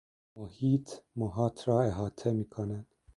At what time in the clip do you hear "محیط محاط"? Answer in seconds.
0.35-1.67